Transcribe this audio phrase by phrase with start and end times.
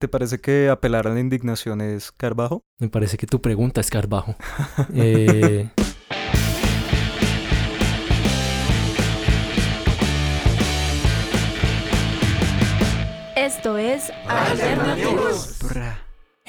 [0.00, 2.64] ¿Te parece que apelar a la indignación es Carbajo?
[2.78, 4.34] Me parece que tu pregunta es Carbajo.
[4.94, 5.68] eh...
[13.36, 15.58] Esto es Alternativos.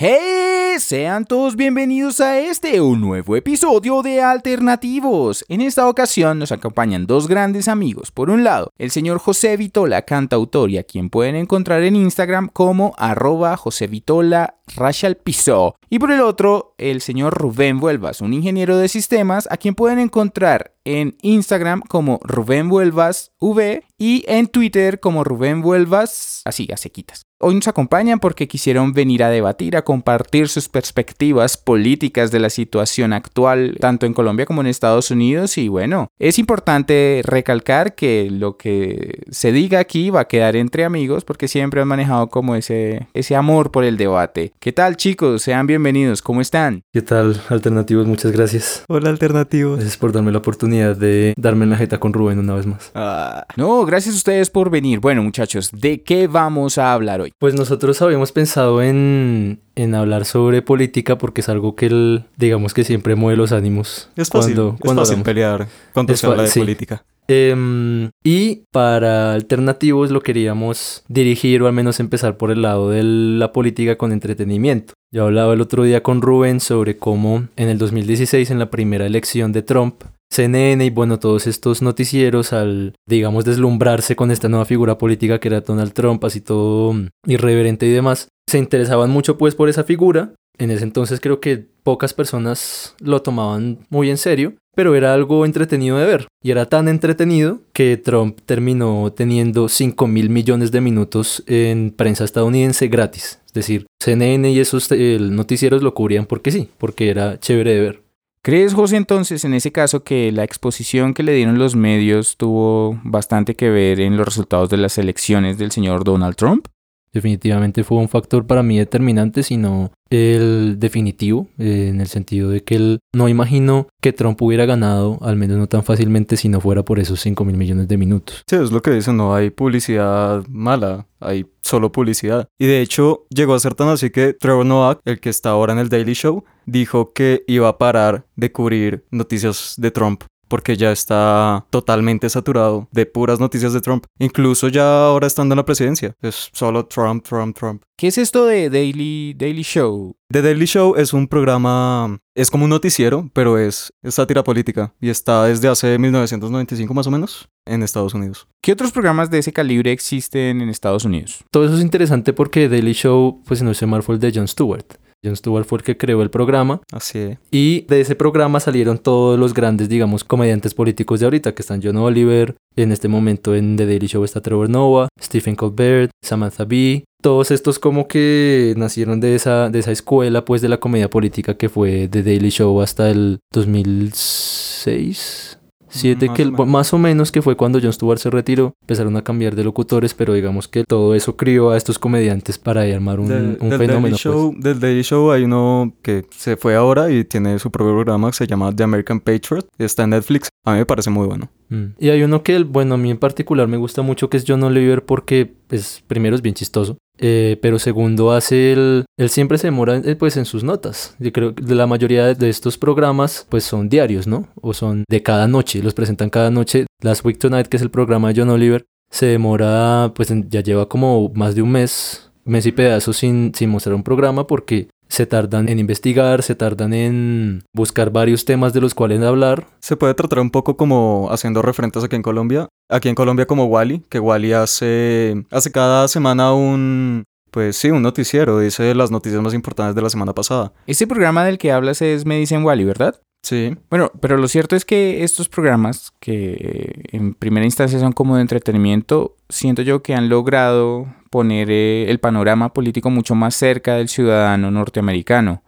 [0.04, 0.80] ¡Hey!
[0.80, 5.46] Sean todos bienvenidos a este, un nuevo episodio de Alternativos.
[5.48, 8.10] En esta ocasión nos acompañan dos grandes amigos.
[8.10, 12.50] Por un lado, el señor José Vitola, cantautor, y a quien pueden encontrar en Instagram
[12.52, 15.76] como arroba José Vitola Rachel Piso.
[15.88, 20.00] Y por el otro, el señor Rubén Vuelvas, un ingeniero de sistemas, a quien pueden
[20.00, 26.78] encontrar en Instagram como Rubén Vuelvas V y en Twitter como Rubén Vuelvas, así a
[26.78, 27.28] sequitas.
[27.44, 32.52] Hoy nos acompañan porque quisieron venir a debatir, a compartir sus perspectivas políticas de la
[32.52, 35.58] situación actual, tanto en Colombia como en Estados Unidos.
[35.58, 40.86] Y bueno, es importante recalcar que lo que se diga aquí va a quedar entre
[40.86, 44.54] amigos porque siempre han manejado como ese, ese amor por el debate.
[44.60, 45.42] ¿Qué tal chicos?
[45.42, 46.84] Sean bienvenidos, ¿cómo están?
[46.94, 48.06] ¿Qué tal, Alternativos?
[48.06, 48.86] Muchas gracias.
[48.88, 49.78] Hola, Alternativos.
[49.78, 52.92] Gracias por darme la oportunidad de darme la jeta con Rubén una vez más.
[52.94, 55.00] Ah, no, gracias a ustedes por venir.
[55.00, 57.31] Bueno muchachos, ¿de qué vamos a hablar hoy?
[57.40, 62.74] Pues nosotros habíamos pensado en, en hablar sobre política porque es algo que, el, digamos
[62.74, 64.10] que siempre mueve los ánimos.
[64.16, 65.26] Es fácil, cuando, es cuando fácil hablamos.
[65.26, 66.60] pelear cuando se habla de sí.
[66.60, 67.04] política.
[67.28, 73.04] Em, y para alternativos lo queríamos dirigir o al menos empezar por el lado de
[73.04, 74.94] la política con entretenimiento.
[75.14, 79.06] Yo hablaba el otro día con Rubén sobre cómo en el 2016, en la primera
[79.06, 84.66] elección de Trump, CNN y bueno, todos estos noticieros al, digamos, deslumbrarse con esta nueva
[84.66, 89.38] figura política que era Donald Trump, así todo mm, irreverente y demás, se interesaban mucho
[89.38, 90.34] pues por esa figura.
[90.58, 95.46] En ese entonces creo que pocas personas lo tomaban muy en serio, pero era algo
[95.46, 96.28] entretenido de ver.
[96.44, 102.24] Y era tan entretenido que Trump terminó teniendo 5 mil millones de minutos en prensa
[102.24, 103.40] estadounidense gratis.
[103.48, 107.82] Es decir, CNN y esos eh, noticieros lo cubrían porque sí, porque era chévere de
[107.82, 108.11] ver.
[108.44, 113.00] ¿Crees, José, entonces, en ese caso, que la exposición que le dieron los medios tuvo
[113.04, 116.68] bastante que ver en los resultados de las elecciones del señor Donald Trump?
[117.14, 122.64] Definitivamente fue un factor para mí determinante, sino el definitivo, eh, en el sentido de
[122.64, 126.60] que él no imagino que Trump hubiera ganado, al menos no tan fácilmente, si no
[126.60, 128.44] fuera por esos 5 mil millones de minutos.
[128.48, 132.48] Sí, es lo que dicen, no hay publicidad mala, hay solo publicidad.
[132.60, 135.74] Y de hecho, llegó a ser tan así que Trevor Noah, el que está ahora
[135.74, 140.76] en el Daily Show, dijo que iba a parar de cubrir noticias de Trump porque
[140.76, 144.04] ya está totalmente saturado de puras noticias de Trump.
[144.20, 146.14] Incluso ya ahora estando en la presidencia.
[146.22, 147.84] Es solo Trump, Trump, Trump.
[147.98, 150.14] ¿Qué es esto de Daily, Daily Show?
[150.30, 154.94] The Daily Show es un programa, es como un noticiero, pero es, es sátira política
[155.00, 158.48] y está desde hace 1995 más o menos en Estados Unidos.
[158.62, 161.46] ¿Qué otros programas de ese calibre existen en Estados Unidos?
[161.50, 164.34] Todo eso es interesante porque Daily Show, pues si no sé mal, fue el de
[164.34, 164.86] Jon Stewart.
[165.24, 167.38] Jon Stewart fue el que creó el programa Así es.
[167.52, 171.82] y de ese programa salieron todos los grandes, digamos, comediantes políticos de ahorita, que están
[171.84, 176.66] John Oliver, en este momento en The Daily Show está Trevor Noah, Stephen Colbert, Samantha
[176.66, 181.10] Bee, todos estos como que nacieron de esa, de esa escuela pues de la comedia
[181.10, 185.51] política que fue The Daily Show hasta el 2006.
[185.94, 189.16] Siete, Más que el- más o menos que fue cuando Jon Stewart se retiró, empezaron
[189.18, 193.20] a cambiar de locutores, pero digamos que todo eso crió a estos comediantes para armar
[193.20, 194.02] un, Del, un del fenómeno.
[194.02, 194.22] Daily pues.
[194.22, 198.30] Show, del Daily Show hay uno que se fue ahora y tiene su propio programa
[198.32, 199.68] que se llama The American Patriot.
[199.78, 200.50] Está en Netflix.
[200.66, 201.50] A mí me parece muy bueno.
[201.70, 201.86] Mm.
[202.00, 204.64] Y hay uno que, bueno, a mí en particular me gusta mucho que es John
[204.64, 209.06] Oliver porque, pues, primero es bien chistoso, eh, pero segundo hace el...
[209.18, 211.16] Él siempre se demora, eh, pues, en sus notas.
[211.20, 214.48] Yo creo que la mayoría de- estos programas, pues, son diarios, ¿no?
[214.62, 216.88] O son de cada noche, los presentan cada noche.
[217.02, 220.90] Last Week Tonight, que es el programa de John Oliver, se demora, pues, ya lleva
[220.90, 224.88] como más de un mes, mes y pedazos sin, sin mostrar un programa porque...
[225.12, 229.98] Se tardan en investigar, se tardan en buscar varios temas de los cuales hablar, Se
[229.98, 232.70] puede tratar un poco como haciendo referentes aquí en Colombia.
[232.90, 237.26] Aquí en Colombia como Wally, que Wally hace, hace cada semana un...
[237.52, 238.58] Pues sí, un noticiero.
[238.60, 240.72] Dice las noticias más importantes de la semana pasada.
[240.88, 243.20] Este programa del que hablas es Me dicen Wally, ¿verdad?
[243.44, 243.76] Sí.
[243.90, 248.44] Bueno, pero lo cierto es que estos programas, que en primera instancia son como de
[248.44, 254.10] entretenimiento, siento yo que han logrado poner eh, el panorama político mucho más cerca del
[254.10, 255.64] ciudadano norteamericano,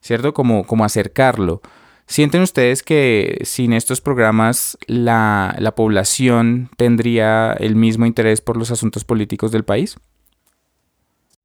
[0.00, 0.32] ¿cierto?
[0.32, 1.60] Como, como acercarlo.
[2.06, 8.70] ¿Sienten ustedes que sin estos programas la, la población tendría el mismo interés por los
[8.70, 9.96] asuntos políticos del país?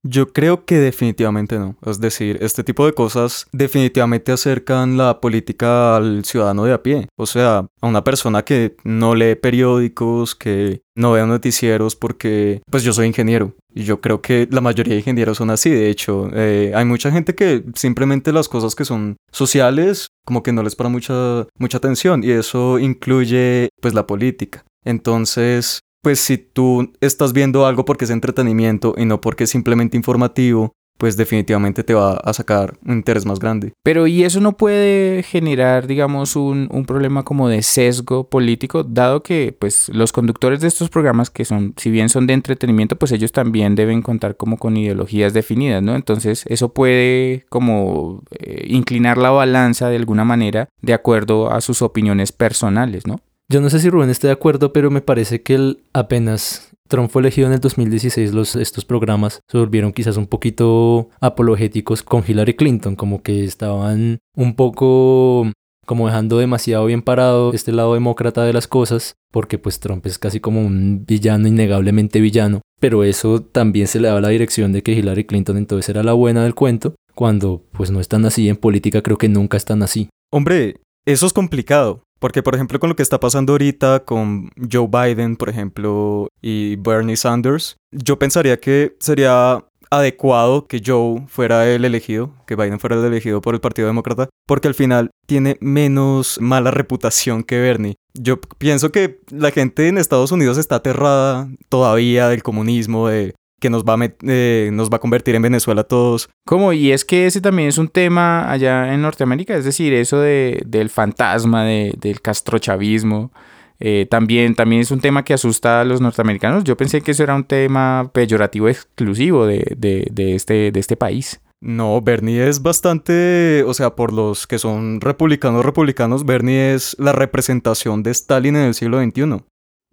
[0.03, 1.75] Yo creo que definitivamente no.
[1.85, 7.07] Es decir, este tipo de cosas definitivamente acercan la política al ciudadano de a pie.
[7.17, 12.83] O sea, a una persona que no lee periódicos, que no veo noticieros porque pues
[12.83, 16.29] yo soy ingeniero y yo creo que la mayoría de ingenieros son así de hecho
[16.33, 20.75] eh, hay mucha gente que simplemente las cosas que son sociales como que no les
[20.75, 27.33] para mucha mucha atención y eso incluye pues la política entonces pues si tú estás
[27.33, 32.13] viendo algo porque es entretenimiento y no porque es simplemente informativo pues definitivamente te va
[32.13, 33.73] a sacar un interés más grande.
[33.81, 39.23] Pero ¿y eso no puede generar, digamos, un, un, problema como de sesgo político, dado
[39.23, 43.11] que pues los conductores de estos programas, que son, si bien son de entretenimiento, pues
[43.13, 45.95] ellos también deben contar como con ideologías definidas, ¿no?
[45.95, 51.81] Entonces eso puede como eh, inclinar la balanza de alguna manera de acuerdo a sus
[51.81, 53.21] opiniones personales, ¿no?
[53.51, 57.09] Yo no sé si Rubén esté de acuerdo, pero me parece que él apenas Trump
[57.11, 62.23] fue elegido en el 2016, los, estos programas se volvieron quizás un poquito apologéticos con
[62.25, 65.51] Hillary Clinton, como que estaban un poco
[65.85, 70.17] como dejando demasiado bien parado este lado demócrata de las cosas, porque pues Trump es
[70.17, 74.81] casi como un villano, innegablemente villano, pero eso también se le daba la dirección de
[74.81, 78.55] que Hillary Clinton entonces era la buena del cuento, cuando pues no están así en
[78.55, 80.07] política, creo que nunca están así.
[80.31, 84.87] Hombre, eso es complicado, porque, por ejemplo, con lo que está pasando ahorita con Joe
[84.87, 91.83] Biden, por ejemplo, y Bernie Sanders, yo pensaría que sería adecuado que Joe fuera el
[91.83, 96.39] elegido, que Biden fuera el elegido por el Partido Demócrata, porque al final tiene menos
[96.39, 97.95] mala reputación que Bernie.
[98.13, 103.69] Yo pienso que la gente en Estados Unidos está aterrada todavía del comunismo, de que
[103.69, 106.29] nos va, a eh, nos va a convertir en Venezuela a todos.
[106.45, 106.73] ¿Cómo?
[106.73, 110.61] Y es que ese también es un tema allá en Norteamérica, es decir, eso de,
[110.65, 113.31] del fantasma, de, del castrochavismo.
[113.79, 116.63] Eh, también, también es un tema que asusta a los norteamericanos.
[116.63, 120.97] Yo pensé que eso era un tema peyorativo exclusivo de, de, de, este, de este
[120.97, 121.39] país.
[121.61, 127.11] No, Bernie es bastante, o sea, por los que son republicanos, republicanos, Bernie es la
[127.11, 129.43] representación de Stalin en el siglo XXI.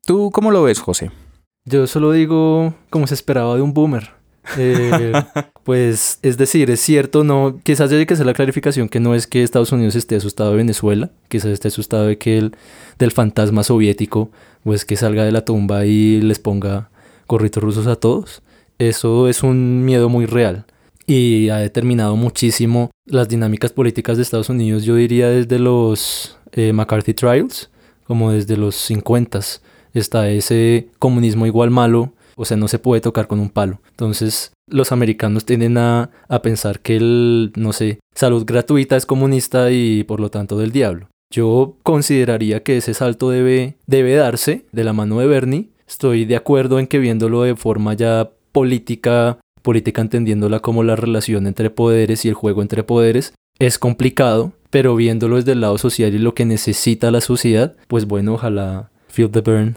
[0.07, 1.11] ¿Tú cómo lo ves, José?
[1.69, 4.11] Yo solo digo como se esperaba de un boomer.
[4.57, 5.13] Eh,
[5.65, 9.27] pues es decir, es cierto, no, quizás haya que hacer la clarificación que no es
[9.27, 12.57] que Estados Unidos esté asustado de Venezuela, quizás esté asustado de que el
[12.99, 14.31] del fantasma soviético,
[14.65, 16.89] pues que salga de la tumba y les ponga
[17.27, 18.41] gorritos rusos a todos.
[18.79, 20.65] Eso es un miedo muy real
[21.07, 26.73] y ha determinado muchísimo las dinámicas políticas de Estados Unidos, yo diría desde los eh,
[26.73, 27.71] McCarthy Trials,
[28.05, 29.41] como desde los 50
[29.99, 33.81] está ese comunismo igual malo, o sea, no se puede tocar con un palo.
[33.91, 39.71] Entonces, los americanos tienden a, a pensar que el, no sé, salud gratuita es comunista
[39.73, 41.09] y por lo tanto del diablo.
[41.31, 45.69] Yo consideraría que ese salto debe, debe darse de la mano de Bernie.
[45.87, 51.47] Estoy de acuerdo en que viéndolo de forma ya política, política entendiéndola como la relación
[51.47, 56.15] entre poderes y el juego entre poderes, es complicado, pero viéndolo desde el lado social
[56.15, 59.77] y lo que necesita la sociedad, pues bueno, ojalá Feel the Burn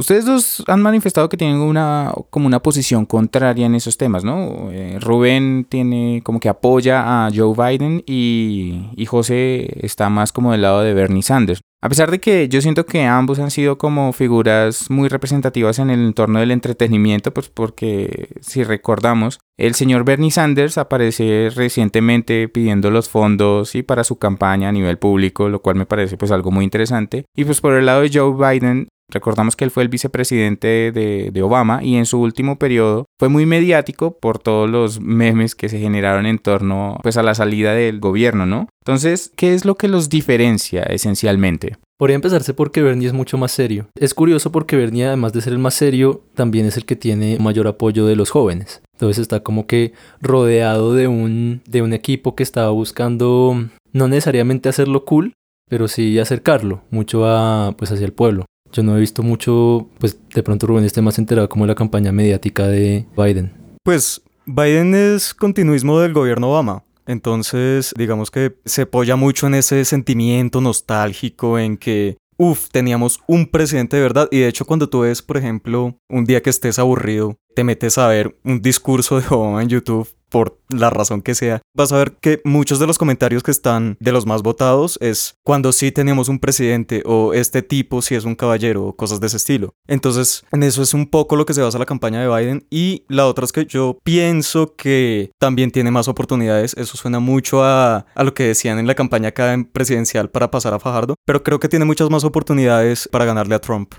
[0.00, 4.70] Ustedes dos han manifestado que tienen una como una posición contraria en esos temas, ¿no?
[4.70, 10.52] Eh, Rubén tiene como que apoya a Joe Biden y, y José está más como
[10.52, 11.60] del lado de Bernie Sanders.
[11.80, 15.90] A pesar de que yo siento que ambos han sido como figuras muy representativas en
[15.90, 22.90] el entorno del entretenimiento, pues porque si recordamos, el señor Bernie Sanders aparece recientemente pidiendo
[22.90, 26.50] los fondos y para su campaña a nivel público, lo cual me parece pues algo
[26.50, 27.24] muy interesante.
[27.36, 31.42] Y pues por el lado de Joe Biden, Recordamos que él fue el vicepresidente de,
[31.42, 35.78] Obama y en su último periodo fue muy mediático por todos los memes que se
[35.78, 38.68] generaron en torno pues, a la salida del gobierno, ¿no?
[38.84, 41.76] Entonces, ¿qué es lo que los diferencia esencialmente?
[41.96, 43.88] Podría empezarse porque Bernie es mucho más serio.
[43.98, 47.38] Es curioso porque Bernie, además de ser el más serio, también es el que tiene
[47.38, 48.82] mayor apoyo de los jóvenes.
[48.94, 54.68] Entonces está como que rodeado de un, de un equipo que estaba buscando no necesariamente
[54.68, 55.32] hacerlo cool,
[55.68, 58.44] pero sí acercarlo mucho a, pues hacia el pueblo.
[58.72, 62.12] Yo no he visto mucho, pues de pronto Rubén esté más enterado como la campaña
[62.12, 63.52] mediática de Biden.
[63.82, 66.84] Pues Biden es continuismo del gobierno Obama.
[67.06, 73.46] Entonces, digamos que se apoya mucho en ese sentimiento nostálgico en que, uff, teníamos un
[73.46, 74.28] presidente de verdad.
[74.30, 77.96] Y de hecho, cuando tú ves, por ejemplo, un día que estés aburrido, te metes
[77.96, 81.96] a ver un discurso de Obama en YouTube por la razón que sea, vas a
[81.96, 85.92] ver que muchos de los comentarios que están de los más votados es cuando sí
[85.92, 89.74] tenemos un presidente o este tipo si es un caballero o cosas de ese estilo.
[89.86, 93.04] Entonces, en eso es un poco lo que se basa la campaña de Biden y
[93.08, 96.74] la otra es que yo pienso que también tiene más oportunidades.
[96.76, 100.50] Eso suena mucho a, a lo que decían en la campaña acá en presidencial para
[100.50, 103.94] pasar a Fajardo, pero creo que tiene muchas más oportunidades para ganarle a Trump.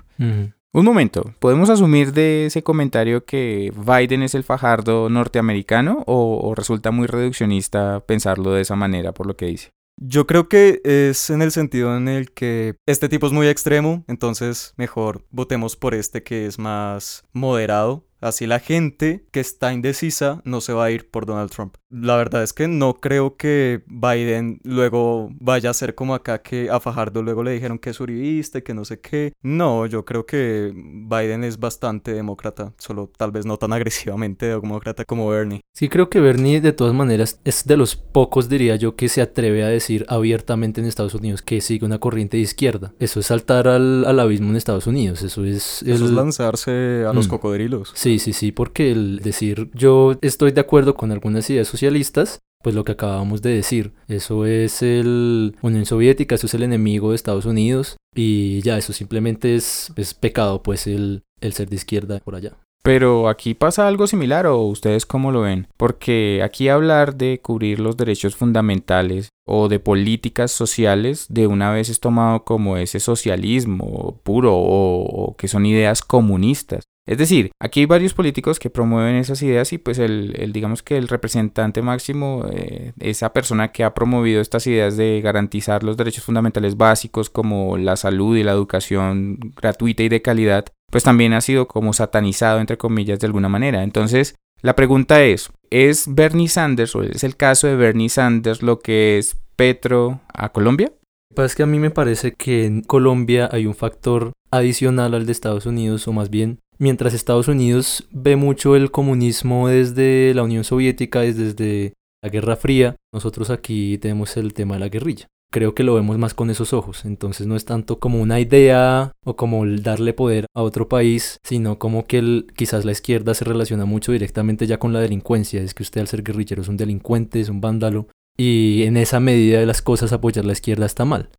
[0.72, 6.54] Un momento, ¿podemos asumir de ese comentario que Biden es el fajardo norteamericano o, o
[6.54, 9.70] resulta muy reduccionista pensarlo de esa manera por lo que dice?
[9.96, 14.04] Yo creo que es en el sentido en el que este tipo es muy extremo,
[14.06, 18.06] entonces mejor votemos por este que es más moderado.
[18.20, 21.74] Así la gente que está indecisa no se va a ir por Donald Trump.
[21.90, 26.70] La verdad es que no creo que Biden luego vaya a ser como acá que
[26.70, 29.32] a Fajardo luego le dijeron que es uribista y que no sé qué.
[29.42, 35.04] No, yo creo que Biden es bastante demócrata, solo tal vez no tan agresivamente demócrata
[35.04, 35.60] como Bernie.
[35.74, 39.22] Sí, creo que Bernie de todas maneras es de los pocos, diría yo, que se
[39.22, 42.92] atreve a decir abiertamente en Estados Unidos que sigue una corriente de izquierda.
[42.98, 45.82] Eso es saltar al, al abismo en Estados Unidos, eso es...
[45.82, 47.30] Eso es lanzarse a los Mm.
[47.30, 47.92] cocodrilos.
[47.94, 52.74] Sí, sí, sí, porque el decir yo estoy de acuerdo con algunas ideas socialistas, pues
[52.74, 57.16] lo que acabamos de decir, eso es el Unión Soviética, eso es el enemigo de
[57.16, 62.18] Estados Unidos y ya, eso simplemente es, es pecado, pues el, el ser de izquierda
[62.20, 62.56] por allá.
[62.82, 65.68] Pero aquí pasa algo similar o ustedes cómo lo ven?
[65.76, 71.90] Porque aquí hablar de cubrir los derechos fundamentales o de políticas sociales de una vez
[71.90, 76.84] es tomado como ese socialismo puro o, o que son ideas comunistas.
[77.10, 80.84] Es decir, aquí hay varios políticos que promueven esas ideas y pues el, el, digamos
[80.84, 85.96] que el representante máximo, eh, esa persona que ha promovido estas ideas de garantizar los
[85.96, 91.32] derechos fundamentales básicos como la salud y la educación gratuita y de calidad, pues también
[91.32, 93.82] ha sido como satanizado entre comillas de alguna manera.
[93.82, 98.78] Entonces, la pregunta es, ¿es Bernie Sanders o es el caso de Bernie Sanders lo
[98.78, 100.92] que es Petro a Colombia?
[100.92, 104.30] Lo que pasa es que a mí me parece que en Colombia hay un factor
[104.52, 109.68] adicional al de Estados Unidos, o más bien, mientras Estados Unidos ve mucho el comunismo
[109.68, 114.88] desde la Unión Soviética, desde, la Guerra Fría, nosotros aquí tenemos el tema de la
[114.88, 115.26] guerrilla.
[115.52, 119.12] Creo que lo vemos más con esos ojos, entonces no es tanto como una idea
[119.24, 123.34] o como el darle poder a otro país, sino como que el- quizás la izquierda
[123.34, 126.68] se relaciona mucho directamente ya con la delincuencia, es que usted al ser guerrillero es
[126.68, 128.06] un delincuente, es un vándalo,
[128.38, 131.30] y en esa medida de las cosas apoyar la izquierda está mal.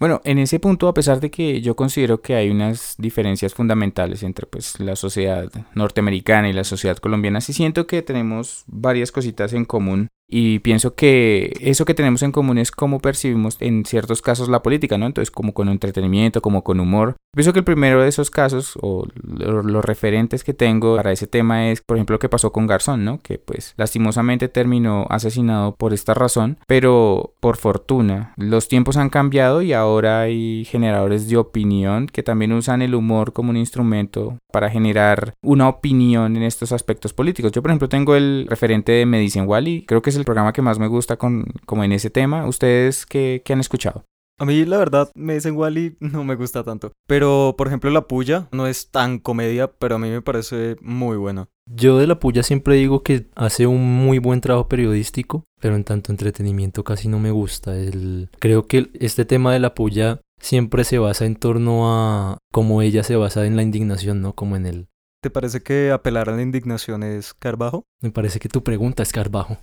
[0.00, 4.22] Bueno, en ese punto, a pesar de que yo considero que hay unas diferencias fundamentales
[4.22, 9.52] entre pues la sociedad norteamericana y la sociedad colombiana, sí siento que tenemos varias cositas
[9.52, 14.22] en común y pienso que eso que tenemos en común es cómo percibimos en ciertos
[14.22, 15.06] casos la política, ¿no?
[15.06, 17.16] Entonces, como con entretenimiento, como con humor.
[17.34, 21.26] Pienso que el primero de esos casos, o lo- los referentes que tengo para ese
[21.26, 23.18] tema es, por ejemplo, lo que pasó con Garzón, ¿no?
[23.20, 29.62] Que pues lastimosamente terminó asesinado por esta razón, pero por fortuna los tiempos han cambiado
[29.62, 34.70] y ahora hay generadores de opinión que también usan el humor como un instrumento para
[34.70, 37.52] generar una opinión en estos aspectos políticos.
[37.52, 40.62] Yo, por ejemplo, tengo el referente de Medicine Wally, creo que es el programa que
[40.62, 42.46] más me gusta con, como en ese tema.
[42.46, 44.04] ¿Ustedes qué, qué han escuchado?
[44.40, 46.92] A mí, la verdad, me dicen Wally no me gusta tanto.
[47.06, 51.18] Pero, por ejemplo, La Puya no es tan comedia, pero a mí me parece muy
[51.18, 51.48] buena.
[51.72, 55.84] Yo de la puya siempre digo que hace un muy buen trabajo periodístico, pero en
[55.84, 57.76] tanto entretenimiento casi no me gusta.
[57.76, 58.28] El...
[58.40, 63.04] Creo que este tema de la puya siempre se basa en torno a cómo ella
[63.04, 64.34] se basa en la indignación, ¿no?
[64.34, 64.88] Como en el...
[65.20, 67.84] ¿Te parece que apelar a la indignación es Carbajo?
[68.00, 69.58] Me parece que tu pregunta es Carbajo.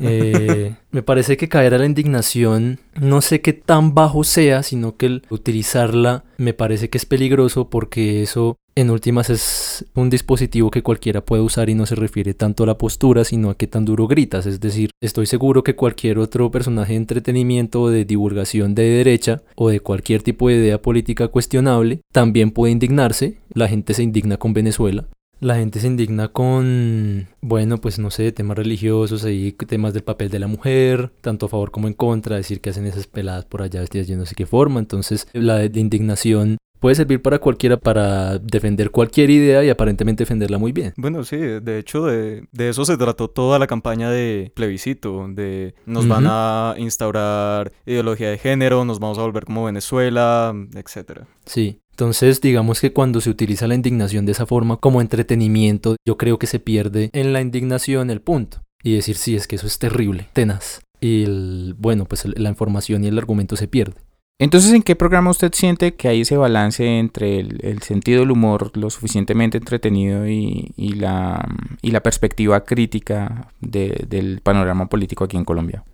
[0.00, 4.96] Eh, me parece que caer a la indignación no sé qué tan bajo sea, sino
[4.96, 10.70] que el utilizarla me parece que es peligroso porque eso en últimas es un dispositivo
[10.70, 13.66] que cualquiera puede usar y no se refiere tanto a la postura, sino a qué
[13.66, 14.46] tan duro gritas.
[14.46, 19.42] Es decir, estoy seguro que cualquier otro personaje de entretenimiento o de divulgación de derecha
[19.54, 23.38] o de cualquier tipo de idea política cuestionable también puede indignarse.
[23.52, 25.06] La gente se indigna con Venezuela.
[25.40, 30.30] La gente se indigna con, bueno, pues no sé, temas religiosos, ahí temas del papel
[30.30, 33.60] de la mujer, tanto a favor como en contra, decir que hacen esas peladas por
[33.60, 34.80] allá vestidas no sé qué forma.
[34.80, 40.72] Entonces, la indignación puede servir para cualquiera para defender cualquier idea y aparentemente defenderla muy
[40.72, 40.92] bien.
[40.96, 45.74] Bueno, sí, de hecho de, de eso se trató toda la campaña de plebiscito, de
[45.86, 51.26] nos van a instaurar ideología de género, nos vamos a volver como Venezuela, etcétera.
[51.46, 51.80] Sí.
[51.90, 56.40] Entonces, digamos que cuando se utiliza la indignación de esa forma como entretenimiento, yo creo
[56.40, 58.62] que se pierde en la indignación el punto.
[58.82, 60.80] Y decir, sí, es que eso es terrible, tenaz.
[61.00, 64.00] Y el, bueno, pues la información y el argumento se pierde.
[64.40, 68.32] Entonces, ¿en qué programa usted siente que hay ese balance entre el, el sentido del
[68.32, 71.46] humor lo suficientemente entretenido y, y la,
[71.82, 75.84] y la perspectiva crítica de- del panorama político aquí en Colombia?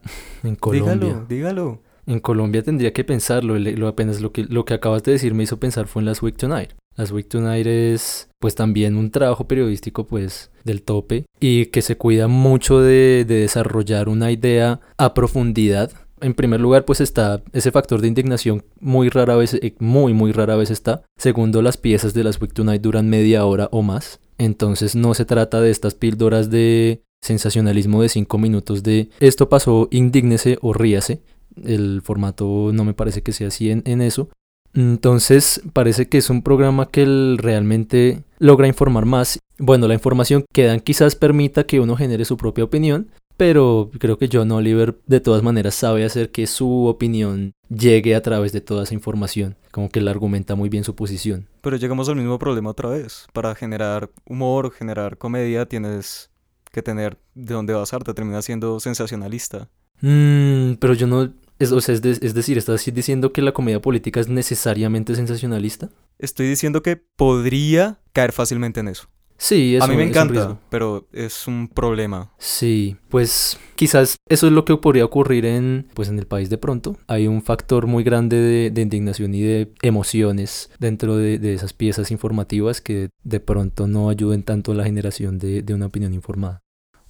[0.43, 0.95] En Colombia.
[0.95, 1.83] Dígalo, dígalo.
[2.07, 3.59] En Colombia tendría que pensarlo.
[3.59, 6.23] Lo, apenas lo que, lo que acabas de decir me hizo pensar fue en Las
[6.23, 6.71] Week Tonight.
[6.97, 11.97] Las Week Tonight es pues también un trabajo periodístico pues del tope y que se
[11.97, 17.71] cuida mucho de, de desarrollar una idea a profundidad En primer lugar, pues está ese
[17.71, 21.03] factor de indignación muy rara vez, eh, muy, muy rara vez está.
[21.17, 24.21] Segundo, las piezas de las Week Tonight duran media hora o más.
[24.39, 29.89] Entonces no se trata de estas píldoras de sensacionalismo de cinco minutos de esto pasó,
[29.91, 31.21] indígnese o ríase.
[31.63, 34.31] El formato no me parece que sea así en, eso.
[34.73, 37.05] Entonces parece que es un programa que
[37.37, 39.41] realmente logra informar más.
[39.59, 44.19] Bueno, la información que dan quizás permita que uno genere su propia opinión, pero creo
[44.19, 48.61] que John Oliver de todas maneras sabe hacer que su opinión llegue a través de
[48.61, 51.49] toda esa información, como que él argumenta muy bien su posición.
[51.63, 53.27] Pero llegamos al mismo problema otra vez.
[53.33, 56.31] Para generar humor, generar comedia, tienes
[56.71, 59.71] que tener de dónde basarte, termina siendo sensacionalista.
[60.03, 63.53] Mm, pero yo no, es, o sea, es, de- es decir, ¿estás diciendo que la
[63.53, 65.89] comedia política es necesariamente sensacionalista?
[66.19, 69.09] Estoy diciendo que podría caer fácilmente en eso.
[69.41, 72.31] Sí, es A mí me es un encanta, pero es un problema.
[72.37, 76.59] Sí, pues quizás eso es lo que podría ocurrir en, pues en el país de
[76.59, 76.99] pronto.
[77.07, 81.73] Hay un factor muy grande de, de indignación y de emociones dentro de, de esas
[81.73, 86.13] piezas informativas que de pronto no ayuden tanto a la generación de, de una opinión
[86.13, 86.61] informada.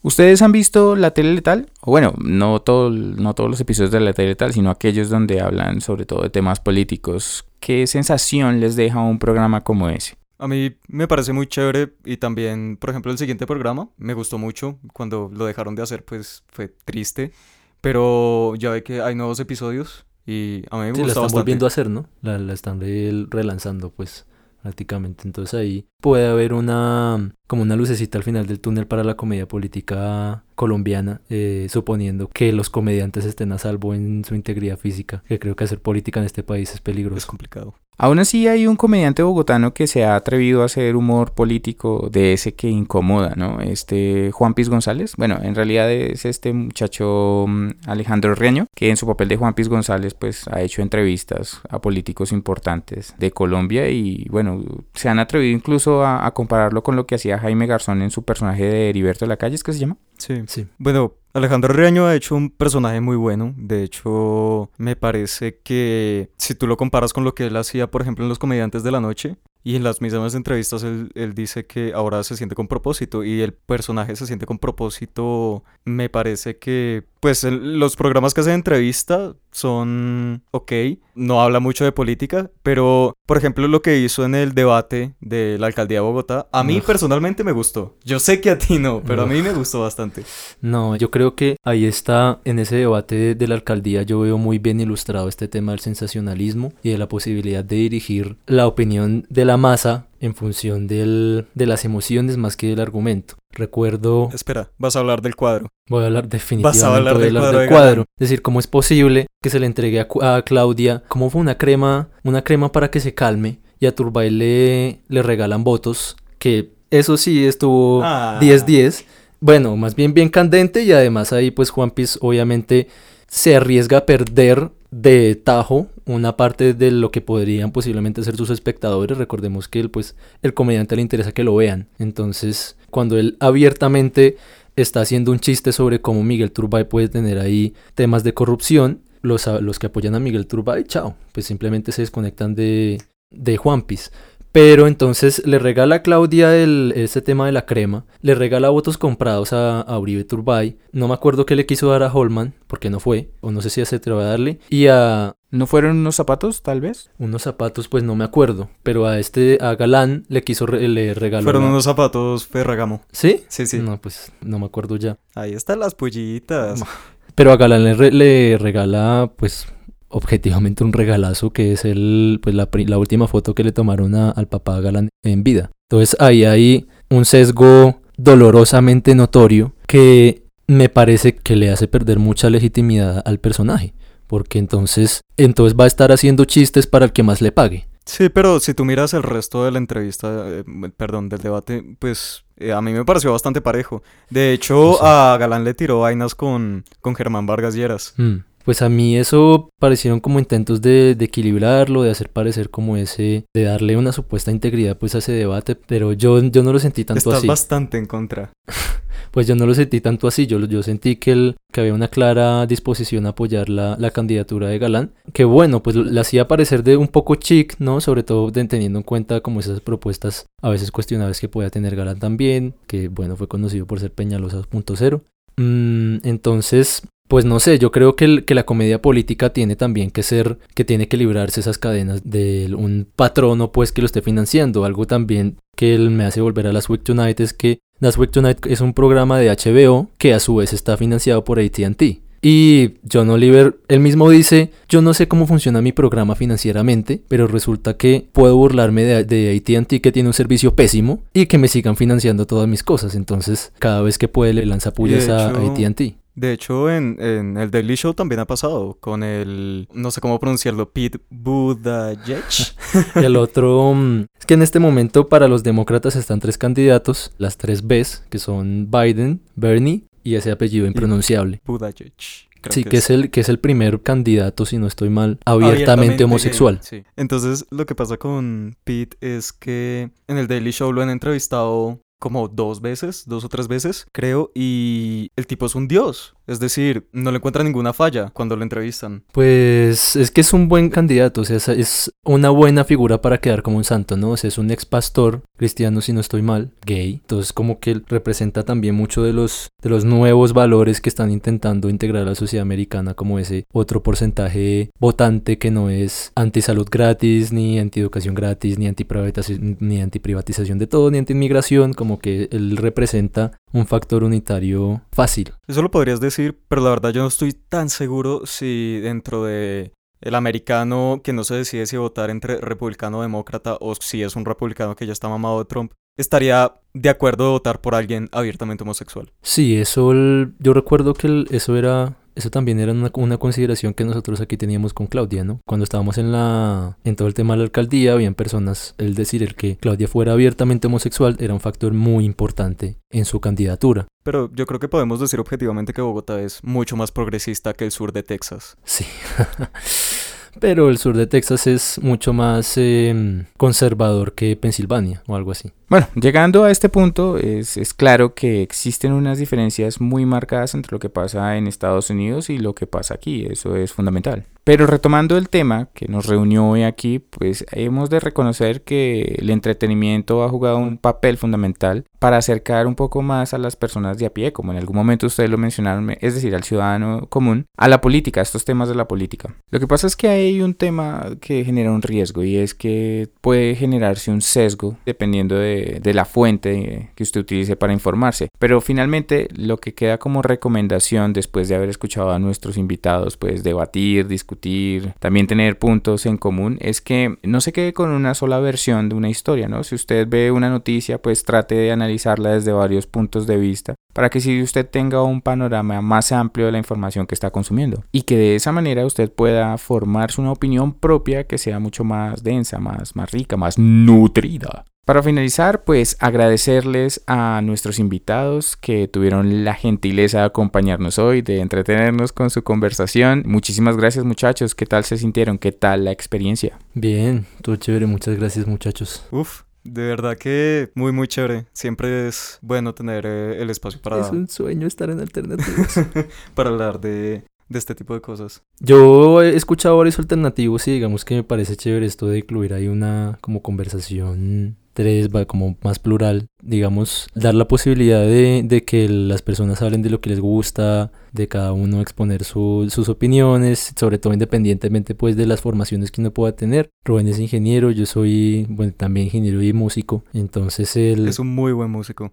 [0.00, 1.66] ¿Ustedes han visto la tele letal?
[1.80, 5.40] O bueno, no, todo, no todos los episodios de la tele letal, sino aquellos donde
[5.40, 7.44] hablan sobre todo de temas políticos.
[7.58, 10.19] ¿Qué sensación les deja un programa como ese?
[10.40, 14.38] A mí me parece muy chévere y también, por ejemplo, el siguiente programa me gustó
[14.38, 14.78] mucho.
[14.92, 17.32] Cuando lo dejaron de hacer, pues fue triste.
[17.80, 21.22] Pero ya ve que hay nuevos episodios y a mí me Sí, gusta la están
[21.24, 21.40] bastante.
[21.42, 22.06] volviendo a hacer, ¿no?
[22.22, 24.26] La, la están re- relanzando, pues,
[24.62, 25.22] prácticamente.
[25.26, 29.48] Entonces ahí puede haber una, como una lucecita al final del túnel para la comedia
[29.48, 35.38] política colombiana, eh, suponiendo que los comediantes estén a salvo en su integridad física, que
[35.38, 37.26] creo que hacer política en este país es Es peligroso.
[37.26, 37.74] complicado.
[38.02, 42.32] Aún así hay un comediante bogotano que se ha atrevido a hacer humor político de
[42.32, 43.60] ese que incomoda, ¿no?
[43.60, 45.16] Este Juan Piz González.
[45.18, 49.52] Bueno, en realidad es este muchacho mm, Alejandro Reño, que en su papel de Juan
[49.52, 54.64] Piz González pues ha hecho entrevistas a políticos importantes de Colombia y bueno,
[54.94, 58.22] se han atrevido incluso a, a compararlo con lo que hacía Jaime Garzón en su
[58.22, 59.98] personaje de Heriberto de la Calle, ¿es que se llama?
[60.16, 60.42] Sí.
[60.46, 60.66] Sí.
[60.78, 63.54] Bueno, Alejandro Reaño ha hecho un personaje muy bueno.
[63.56, 68.02] De hecho, me parece que si tú lo comparas con lo que él hacía, por
[68.02, 71.66] ejemplo, en Los Comediantes de la Noche, y en las mismas entrevistas él, él dice
[71.66, 76.56] que ahora se siente con propósito y el personaje se siente con propósito, me parece
[76.58, 80.72] que, pues, el- los programas que hacen entrevista son ok,
[81.14, 85.56] no habla mucho de política, pero, por ejemplo, lo que hizo en el debate de
[85.58, 86.84] la alcaldía de Bogotá, a mí Ugh.
[86.84, 87.96] personalmente me gustó.
[88.04, 90.22] Yo sé que a ti no, pero a mí me gustó bastante.
[90.60, 94.38] No, yo creo que ahí está, en ese debate de, de la alcaldía, yo veo
[94.38, 99.26] muy bien ilustrado este tema del sensacionalismo y de la posibilidad de dirigir la opinión
[99.28, 103.34] de la masa en función del, de las emociones más que del argumento.
[103.52, 105.68] Recuerdo, Espera, vas a hablar del cuadro.
[105.88, 108.04] voy a hablar definitivamente del hablar cuadro del.
[108.18, 111.56] Es decir, cómo es posible que se le entregue a, a Claudia, cómo fue una
[111.58, 116.72] crema, una crema para que se calme y a Turbay le, le regalan votos, que
[116.90, 118.38] eso sí estuvo Ah.
[118.40, 119.04] 10-10.
[119.40, 122.88] Bueno, más bien bien candente y además ahí pues Juan Piz obviamente
[123.26, 128.50] se arriesga a perder de tajo una parte de lo que podrían posiblemente ser sus
[128.50, 129.18] espectadores.
[129.18, 131.88] Recordemos que él, pues, el comediante le interesa que lo vean.
[131.98, 134.36] Entonces, cuando él abiertamente
[134.76, 139.46] está haciendo un chiste sobre cómo Miguel Turbay puede tener ahí temas de corrupción, los,
[139.46, 143.00] los que apoyan a Miguel Turbay, chao, pues simplemente se desconectan de,
[143.30, 144.10] de Juan Piz.
[144.52, 148.98] Pero entonces le regala a Claudia el, ese tema de la crema, le regala votos
[148.98, 152.90] comprados a, a Uribe Turbay, no me acuerdo qué le quiso dar a Holman, porque
[152.90, 156.14] no fue, o no sé si se atrevió a darle, y a ¿No fueron unos
[156.16, 157.10] zapatos, tal vez?
[157.18, 161.12] unos zapatos, pues no me acuerdo, pero a este, a Galán le quiso, re- le
[161.14, 161.42] regaló...
[161.44, 163.02] Fueron unos zapatos Ferragamo.
[163.10, 163.42] ¿Sí?
[163.48, 163.78] Sí, sí.
[163.78, 165.18] No, pues no me acuerdo ya.
[165.34, 166.82] Ahí están las pollitas.
[167.34, 169.66] Pero a Galán le, re- le regala, pues,
[170.10, 174.30] objetivamente un regalazo que es el, pues, la, la última foto que le tomaron a-
[174.30, 175.70] al papá Galán en vida.
[175.90, 182.48] Entonces ahí hay un sesgo dolorosamente notorio que me parece que le hace perder mucha
[182.50, 183.92] legitimidad al personaje.
[184.26, 187.88] Porque entonces, entonces va a estar haciendo chistes para el que más le pague.
[188.06, 190.64] Sí, pero si tú miras el resto de la entrevista, eh,
[190.96, 194.02] perdón, del debate, pues eh, a mí me pareció bastante parejo.
[194.30, 194.98] De hecho, Sí.
[195.02, 198.14] a Galán le tiró vainas con, con Germán Vargas Lleras.
[198.16, 202.96] Mm, Pues a mí eso parecieron como intentos de, de equilibrarlo, de hacer parecer como
[202.96, 206.78] ese, de darle una supuesta integridad pues a ese debate, pero yo, yo no lo
[206.78, 207.46] sentí tanto Estás así.
[207.46, 208.52] bastante en contra.
[209.32, 212.08] Pues yo no lo sentí tanto así, yo, yo sentí que, el, que había una
[212.08, 216.82] clara disposición a apoyar la, la candidatura de Galán, que bueno, pues le hacía parecer
[216.82, 218.00] de un poco chic, ¿no?
[218.00, 221.94] Sobre todo de- teniendo en cuenta como esas propuestas a veces cuestionables que podía tener
[221.94, 225.20] Galán también, que bueno, fue conocido por ser Peñalosa 2.0.
[225.58, 230.10] Mm, entonces, Pues no sé, yo creo que, el- que la comedia política tiene también
[230.10, 234.20] que ser, que tiene que librarse esas cadenas de un patrono pues que lo esté
[234.20, 234.84] financiando.
[234.84, 238.32] Algo también que él me hace volver a Last Week Tonight es que Last Week
[238.32, 242.20] Tonight es un programa de HBO que a su vez está financiado por AT&T.
[242.42, 247.46] Y John Oliver, él mismo dice, yo no sé cómo funciona mi programa financieramente, pero
[247.46, 251.68] resulta que puedo burlarme de, de ATT que tiene un servicio pésimo y que me
[251.68, 253.14] sigan financiando todas mis cosas.
[253.14, 256.14] Entonces, cada vez que puede le lanza pullas a ATT.
[256.34, 260.38] De hecho, en, en el Daily Show también ha pasado con el, no sé cómo
[260.38, 262.44] pronunciarlo, Pete Buttigieg.
[263.16, 267.56] El otro, mm, es que en este momento para los demócratas están tres candidatos, las
[267.56, 271.60] tres Bs, que son Biden, Bernie y ese apellido impronunciable.
[271.64, 272.12] Buttigieg.
[272.60, 275.72] creo Sí, que es el que es el primer candidato, si no estoy mal, abiertamente,
[275.74, 276.78] Abiertamente homosexual.
[276.82, 277.02] sí.
[277.16, 282.00] Entonces, lo que pasa con Pete es que en el Daily Show lo han entrevistado
[282.20, 286.34] como dos veces, dos o tres veces, creo, y el tipo es un dios.
[286.46, 289.22] Es decir, no le encuentra ninguna falla cuando lo entrevistan.
[289.32, 293.62] Pues es que es un buen candidato, o sea, es, una buena figura para quedar
[293.62, 294.30] como un santo, ¿no?
[294.32, 297.20] O sea, es un ex pastor cristiano, si no estoy mal, gay.
[297.22, 301.88] Entonces, como que representa también mucho de los, de los nuevos valores que están intentando
[301.88, 307.52] integrar a la sociedad americana, como ese otro porcentaje votante que no es anti-salud gratis,
[307.52, 313.52] ni anti-educación gratis, ni anti-privatización, ni anti-privatización de todo, ni anti-inmigración, como que él representa
[313.72, 315.52] un factor unitario fácil.
[315.68, 319.92] Eso lo podrías decir, pero la verdad yo no estoy tan seguro si dentro de
[320.20, 324.36] el americano que no se decide si votar entre republicano o demócrata o si es
[324.36, 328.28] un republicano que ya está mamado de Trump, estaría de acuerdo de votar por alguien
[328.32, 329.32] abiertamente homosexual.
[329.40, 333.94] Sí, eso el- yo recuerdo que el- eso era eso también era una, una consideración
[333.94, 335.60] que nosotros aquí teníamos con Claudia, ¿no?
[335.66, 339.42] Cuando estábamos en la en todo el tema de la alcaldía, habían personas, el decir
[339.42, 344.06] el que Claudia fuera abiertamente homosexual era un factor muy importante en su candidatura.
[344.22, 347.90] Pero yo creo que podemos decir objetivamente que Bogotá es mucho más progresista que el
[347.90, 348.76] sur de Texas.
[348.84, 349.04] Sí.
[350.58, 355.70] Pero el sur de Texas es mucho más eh, conservador que Pensilvania o algo así.
[355.88, 360.92] Bueno, llegando a este punto, es, es claro que existen unas diferencias muy marcadas entre
[360.92, 364.44] lo que pasa en Estados Unidos y lo que pasa aquí, eso es fundamental.
[364.62, 369.50] Pero retomando el tema que nos reunió hoy aquí, pues hemos de reconocer que el
[369.50, 374.26] entretenimiento ha jugado un papel fundamental para acercar un poco más a las personas de
[374.26, 377.88] a pie, como en algún momento ustedes lo mencionaron, es decir, al ciudadano común, a
[377.88, 379.56] la política, a estos temas de la política.
[379.70, 383.30] Lo que pasa es que hay un tema que genera un riesgo y es que
[383.40, 388.48] puede generarse un sesgo dependiendo de, de la fuente que usted utilice para informarse.
[388.58, 393.64] Pero finalmente lo que queda como recomendación después de haber escuchado a nuestros invitados, pues
[393.64, 398.58] debatir, discutir, también tener puntos en común, es que no se quede con una sola
[398.60, 399.84] versión de una historia, ¿no?
[399.84, 404.28] Si usted ve una noticia, pues trate de analizarla desde varios puntos de vista para
[404.28, 408.22] que si usted tenga un panorama más amplio de la información que está consumiendo y
[408.22, 412.78] que de esa manera usted pueda formarse una opinión propia que sea mucho más densa,
[412.78, 414.84] más, más rica, más nutrida.
[415.06, 421.60] Para finalizar, pues agradecerles a nuestros invitados que tuvieron la gentileza de acompañarnos hoy, de
[421.60, 423.42] entretenernos con su conversación.
[423.46, 425.58] Muchísimas gracias muchachos, ¿qué tal se sintieron?
[425.58, 426.78] ¿Qué tal la experiencia?
[426.94, 429.24] Bien, todo chévere, muchas gracias muchachos.
[429.30, 431.66] Uf, de verdad que muy muy chévere.
[431.72, 435.94] Siempre es bueno tener eh, el espacio para, Es un sueño estar en alternativos.
[436.54, 438.62] para hablar de, de este tipo de cosas.
[438.80, 442.88] Yo he escuchado varios alternativos y digamos que me parece chévere esto de incluir ahí
[442.88, 449.08] una como conversación tres, va como más plural, digamos, dar la posibilidad de, de que
[449.08, 453.92] las personas hablen de lo que les gusta, de cada uno exponer su- sus opiniones,
[453.98, 456.90] sobre todo independientemente pues de las formaciones que uno pueda tener.
[457.04, 461.28] Rubén es ingeniero, yo soy bueno, también ingeniero y músico, entonces el...
[461.28, 462.32] Es un muy buen músico.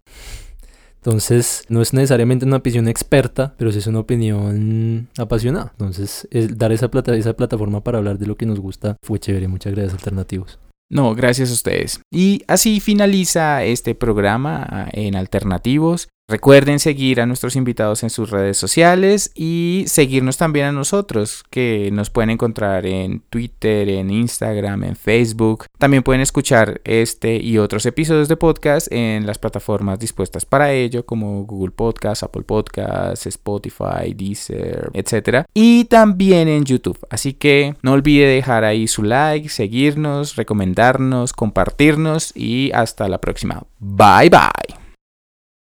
[0.98, 5.70] Entonces, no es necesariamente una opinión experta, pero sí es una opinión apasionada.
[5.72, 9.18] Entonces, el dar esa, plata, esa plataforma para hablar de lo que nos gusta fue
[9.20, 9.48] chévere.
[9.48, 10.60] Muchas gracias, Alternativos.
[10.90, 12.02] No, gracias a ustedes.
[12.12, 16.08] Y así finaliza este programa ah, en Alternativos.
[16.30, 21.90] Recuerden seguir a nuestros invitados en sus redes sociales y seguirnos también a nosotros, que
[21.94, 25.68] nos pueden encontrar en Twitter, en Instagram, en Facebook.
[25.78, 31.06] También pueden escuchar este y otros episodios de podcast en las plataformas dispuestas para ello,
[31.06, 35.46] como Google Podcast, Apple Podcasts, Spotify, Deezer, etc.
[35.54, 37.00] Y también en YouTube.
[37.10, 43.64] Así que no olvide dejar ahí su like, seguirnos, recomendarnos, compartirnos y hasta la próxima.
[43.80, 44.87] Bye bye.